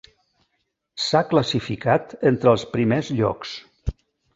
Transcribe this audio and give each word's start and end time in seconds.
S'ha 1.03 1.21
classificat 1.35 2.19
entre 2.33 2.53
els 2.57 2.67
primers 2.77 3.17
llocs. 3.23 3.59